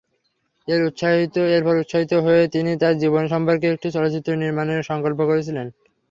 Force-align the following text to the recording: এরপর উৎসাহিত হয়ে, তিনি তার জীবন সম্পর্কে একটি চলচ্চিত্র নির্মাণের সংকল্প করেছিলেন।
এরপর 0.67 1.75
উৎসাহিত 1.75 2.13
হয়ে, 2.25 2.43
তিনি 2.53 2.71
তার 2.81 2.95
জীবন 3.01 3.23
সম্পর্কে 3.33 3.65
একটি 3.69 3.87
চলচ্চিত্র 3.95 4.29
নির্মাণের 4.35 4.87
সংকল্প 4.89 5.19
করেছিলেন। 5.29 5.67